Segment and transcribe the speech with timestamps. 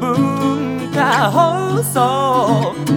[0.00, 2.89] 文化放送。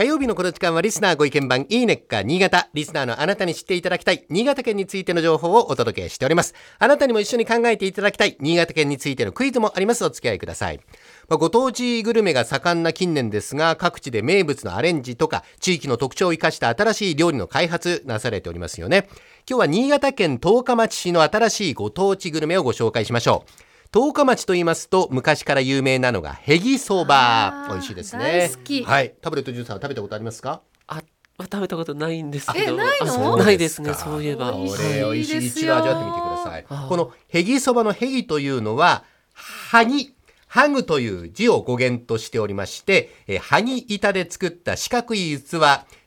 [0.00, 2.70] 火曜日のこの時間はリスナーご意見番いいねっか新潟。
[2.72, 6.54] リスナーのあなたに知っていただきたい新潟県についての情報をお届けしております。
[6.78, 10.02] あなたにも一緒に考えていただきたい新潟県についてのクイズもあります。
[10.02, 10.80] お付き合いください。
[11.28, 19.06] まあご当地グルメが盛んな近年ですが、各地で名物のアレンジとか、地域の特徴を生かした新しい料理の開発なされておりますよね。
[19.46, 23.69] 今日は新潟県十日町市の新しいご当地グルメをご紹介しましょう。
[23.92, 28.48] 十日町と言いますと昔から有名なのがへぎそば美味しいですね。
[28.48, 28.84] 大好き。
[28.84, 29.14] はい。
[29.20, 30.60] タブレットジュースは食べたことありますか？
[30.86, 31.02] あ、
[31.40, 32.74] 食べたことないんですけど。
[32.74, 33.36] えないの？
[33.36, 33.92] ないですね。
[33.94, 34.52] そういえば。
[34.52, 34.64] これ
[35.02, 36.66] 美味しい一度味わってみてください。
[36.68, 39.02] あこのへぎそばのへぎというのは
[39.34, 40.14] はぎ
[40.50, 45.54] ハグという字を語源としておりまして、えー、はぎ板で作った四角い器、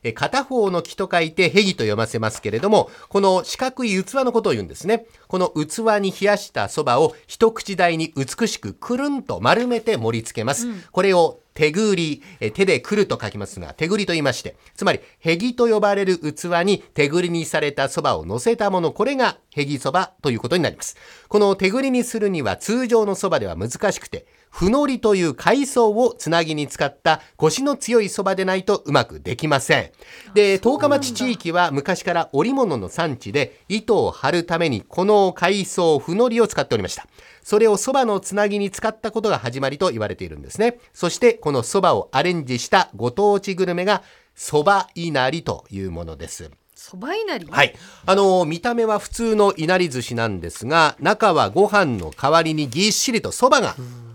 [0.02, 5.06] えー片方の木と書いてへぎと読ませますけれども、この四角い器のことを言うんですね。
[5.28, 10.66] この器に冷やしたそばを一口大に美しくくるんと丸めて盛り付けます。
[10.92, 20.96] これを手ぐり、え手でくると書きますが、手ぐりと言いまして、つまり、へぎと呼ばれる器に手ぐりにされたそばを乗せたもの、これがへぎそばということになります。
[21.28, 29.90] この手ぐりにするには通常のそばでは難しくて、ふのりという海藻をつなぎに使った腰の強いそばでないとうまくできません。
[30.32, 37.08] で、十日町地域は昔から織物の産地で糸を張るためにこの海藻ふのりを使っておりました。
[37.42, 40.78] それを蕎麦のつなぎに使ったことが始まりと言われているんですね。
[40.92, 44.04] そしてこの蕎麦をアレンジしたご当地グルメが
[44.36, 46.52] 蕎麦いなりというものです。
[46.76, 47.48] そばいなり？
[47.50, 47.74] はい。
[48.06, 53.74] あの見た目は普通のいなり寿司なんですが、中はご飯の代わりにぎっしりと蕎麦が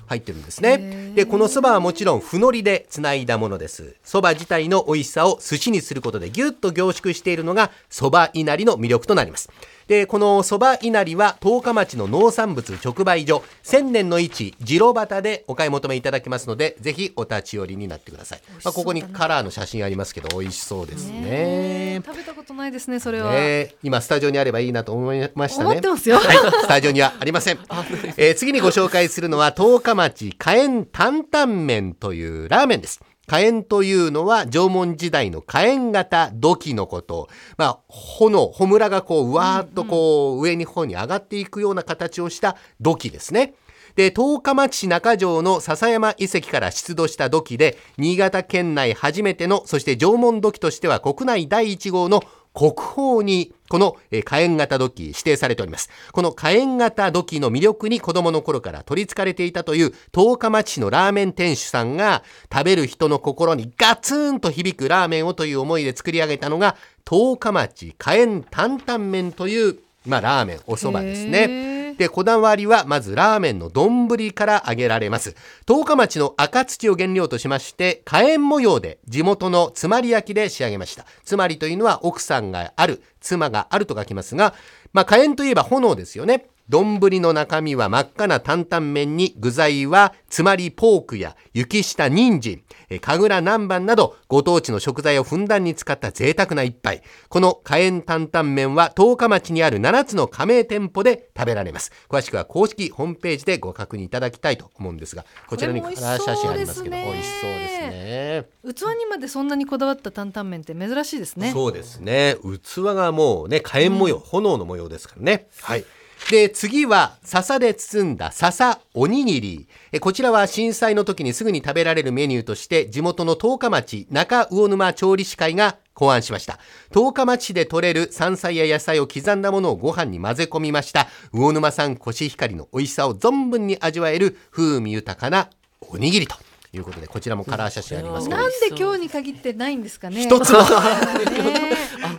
[0.10, 0.78] 入ってるんですね。
[1.16, 3.96] で、この蕎麦はもちろん、ふのりでつないだものです。
[4.06, 9.50] 蕎麦自体の美味しさを寿司にすることでぎゅっと凝縮しているのが、蕎麦いなりの魅力となります。
[9.90, 18.42] で、この蕎麦いなりは、十日町の農産物直売所、千年の市、次郎端でお買い求めいただけますので、ぜひお立ち寄りになってください。
[18.64, 21.22] まあ、ここにカラーの写真ありますけど、美味しそうですね。
[21.22, 23.32] ね食べたことないですね、それは。
[23.32, 25.70] ね今スタジオにあればいいなと思いましたね。
[25.72, 27.60] 思ってますよはい、スタジオにはありません。
[28.18, 33.02] えー次にご紹介するのは十日町火炎担々麺というラーメンです。
[33.26, 37.30] 火炎というのは縄文時代の火炎型土器のこと。
[37.58, 43.56] まあ、炎、炎がこう、うわーっとこう、上に方に上がっていくような形をした土器ですね。
[43.96, 52.22] で、十日町市中条の笹山遺跡から出土した土器で、新潟県内初めての、そして縄文土器としては国内第1号の
[52.54, 55.90] 国宝にこの火炎型土器指定されております。
[56.12, 71.69] この火炎型土器の魅力に子供の頃から取り憑かれていたという十日町市のラーメン店主さんが食べる人の心にガツンと響くラーメンをという思いで作り上げたのが十日町火炎担々麺という、まあ、ラーメン、お蕎麦ですね。
[72.00, 75.36] で、こだわりはまずラーメンの丼から揚げられます。
[75.66, 81.06] 十日町の赤土を原料としまして、火炎模様で地元のつまり焼きで仕上げました。
[81.26, 84.54] つまりというのは奥さんがある、妻があると書きますが、
[84.94, 86.48] まあ火炎といえば炎ですよね。
[86.70, 97.02] 丼の中身は真っ赤な担々麺に具材はつまりポークや雪下人参、えー神楽南蛮などご当地の食材をふんだんに使った贅沢な一杯。
[97.28, 101.92] この火炎担々麺は十日町にある7つの加盟店舗で食べられます。
[102.08, 108.46] 詳しくは公式ホームページでご確認いただきたいと思うんですが、こちらにカラー写真ありますけど、美味味しそうですすね。
[108.64, 111.52] 器にまでそんなにこだわった担々麺って珍しいですね。
[111.52, 112.38] そうですね。
[112.64, 115.48] 器がもうね、火炎模様、炎の模様ですからね。
[115.62, 115.86] はい。
[116.30, 119.68] で、次は、笹で包んだ笹おにぎり。
[119.92, 126.60] えこちらは震災の時にすぐに食べられるメニューとして、地元の十日町中魚沼調理師会が考案しました。
[126.94, 131.08] 十日町で採れる山菜や野菜を刻んだものをご飯に混ぜ込みました。
[131.34, 135.50] 魚沼産コシヒカリの美味しさを存分に味わえる風味豊かな
[135.82, 136.36] おにぎりと
[136.72, 140.22] いうことで、こちらもカラー写真ありますけどなんで今日に限ってないんですかね。
[140.24, 140.66] 一つもね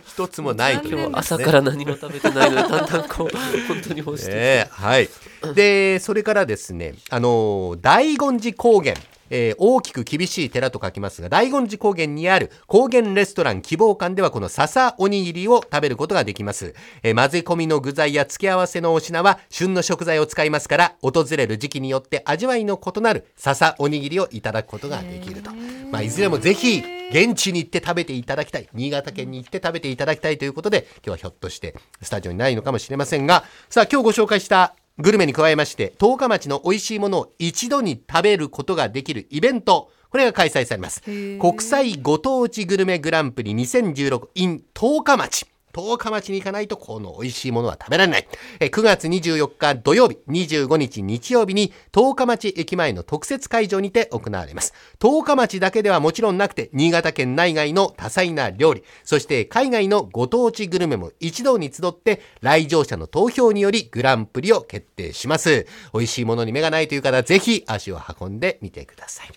[0.05, 3.29] 一つもないというね朝から何も食べてないので、だんだんこう、
[3.67, 5.09] 本当に欲してえはい。
[5.55, 8.95] で、それからですね、あのー大権寺高原。
[9.31, 16.75] えー大きく厳しい寺と書きますが、大権寺高原にある高原レストラン希望館ではこの笹おにぎりを食べることができます。
[17.01, 25.51] えー混ぜ込みの具材や付け合わせのお品は旬の食材を使いますから、訪れる時期によって味わいの異なる笹おにぎりをいただくことができると。
[25.91, 28.69] まあ、いずれもぜひ、現地に行って食べていただきたい。
[28.73, 41.01] 新潟県に行って食べていただきたいということで、今日はひょっとしてスタジオにないのかもしれませんが、さあ今日ご紹介したグルメに加えまして、十日町の美味しいものを一度に食べることができるイベント、これが開催されます。
[41.01, 45.50] 国際ご当地グルメグランプリ2016 in 十日町。
[45.73, 48.27] 十日町に行かないとこの美味しいものは食べられない。
[48.59, 54.73] え9月24日土曜日、25日日曜日に十日町駅前の特設会場にて行われます。
[54.99, 65.67] 十日町だけではもちろんなくて、新潟県内外の多彩な料理、そして海外のご当地グルメも一堂に集って、来場者の投票によりグランプリを決定します。
[65.93, 69.31] 美味しいものに目がないという方、ぜひ足を運んでみてください。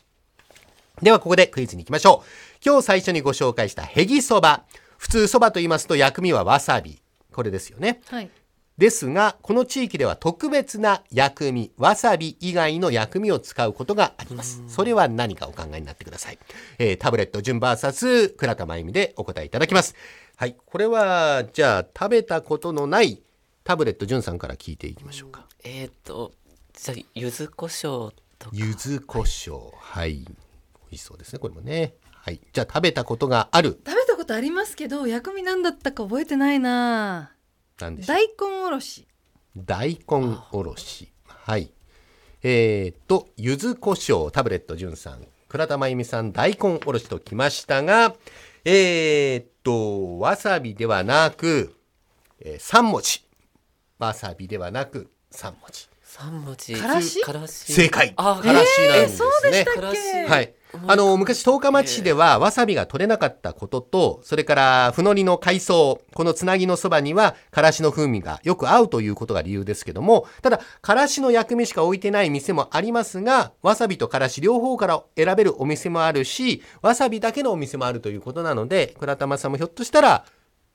[1.02, 2.28] ではここでクイズに行きましょう。
[2.64, 4.64] 今日最初にご紹介したヘギそば。
[4.98, 7.00] 普通そばと言いますと薬味はわさび。
[7.32, 8.00] これですよね。
[8.08, 8.30] はい
[8.76, 14.64] ですが、この地域では特別な薬味、わさび以外の薬味を使うことがあります。
[14.66, 16.38] それは何かお考えになってください。
[16.78, 19.94] えータブレット順 VS 倉田真由美でお答えいただきます。
[20.36, 20.56] はい。
[20.66, 23.22] これは、じゃあ、食べたことのない
[23.62, 25.46] タブレット順さんから聞いていきましょうか。
[25.62, 26.32] えっ、と
[26.72, 29.70] じゃあ柚子胡椒とか柚子胡椒。
[29.78, 30.16] はい。
[30.16, 30.26] 美
[30.90, 31.94] 味しそうですね、これもね。
[32.10, 32.40] はい。
[32.52, 33.80] じゃあ、食べたことがある。
[33.86, 37.32] 食べたことありますけど薬味なんだったか覚えてないな
[37.80, 38.16] なんでしょう？
[38.16, 39.06] 大根おろし
[39.56, 41.10] 大根おろし。
[41.26, 41.70] はい。
[42.42, 48.14] えー、っと、柚子胡椒、タブレット潤さん、倉田真由美さん、大根おろしときましたが、
[48.64, 51.74] えー、っと、わさびではなく、
[52.40, 53.24] えー、3文字。
[53.98, 55.88] わさびではなく、3文字。
[56.16, 56.74] 三文字。
[56.74, 57.20] からし？
[57.22, 57.72] からし。
[57.72, 58.14] 正解。
[58.16, 59.16] あからしなんですね。
[59.18, 59.98] そうでしたっからし。
[60.00, 60.54] けはい。
[60.86, 80.24] あの、昔、十日町市では、わさびが取れなかったことと、それから、ふのりの海藻、このつなぎのそばには、からしの風味がよく合うということが理由ですけども、ただ、からしの薬味しか置いてない店もありますが、わさびとからし両方から選べるお店もあるし、わさびだけのお店もあるということなので、倉玉さんもひょっとしたら、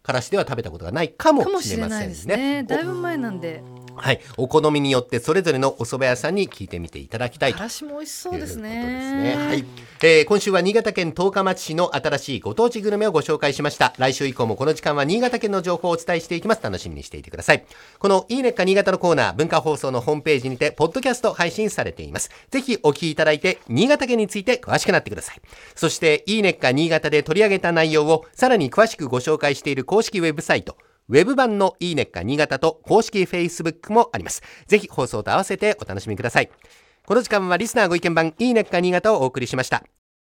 [0.01, 2.63] からしでは食べたことがないかもししれませんれないですねね。
[2.63, 3.61] だいぶ前なんで
[3.99, 4.21] はい。
[4.37, 9.65] お好みによってそれぞれのお蕎麦屋さんに聞いてみていただきたいとからしも美味しそうですねですねはい。
[10.01, 13.93] えー今週は新潟県十日町市の新しいご当地グルメをご紹介しました。
[13.97, 16.63] 来週以降もこの時間は新潟県の情報をお伝えしていきます。
[16.63, 17.65] 楽しみにしていてください。
[17.97, 22.29] このいいねっか新潟のコーナー、文化放送のホームページにて、ポッドキャスト配信されています。
[22.49, 25.41] ぜひお聞きいただいて、新潟県について詳しくなってください。
[25.75, 30.77] そして、いいねっか新潟で取り上げた内容をさらに詳しくご紹介している公式ウェブサイト、
[31.09, 34.41] ウェブ版のいいねっか新潟と公式 Facebook もあります。
[34.67, 36.49] ぜひ放送と合わせてお楽しみください。
[37.05, 39.83] この時間はリスナーご意見番いいねっか新潟をお送りしました。